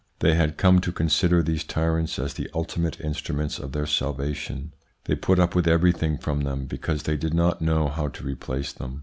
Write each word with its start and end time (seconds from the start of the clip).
They 0.17 0.33
had 0.33 0.57
come 0.57 0.81
to 0.81 0.91
consider 0.91 1.43
these 1.43 1.63
tyrants 1.63 2.17
as 2.17 2.33
the 2.33 2.49
ultimate 2.55 2.99
instruments 2.99 3.59
of 3.59 3.71
their 3.71 3.85
salvation. 3.85 4.73
They 5.03 5.13
put 5.13 5.37
up 5.37 5.53
with 5.53 5.67
everything 5.67 6.17
from 6.17 6.41
them, 6.41 6.65
because 6.65 7.03
they 7.03 7.17
did 7.17 7.35
not 7.35 7.61
know 7.61 7.87
how 7.87 8.07
to 8.07 8.23
replace 8.23 8.73
them. 8.73 8.99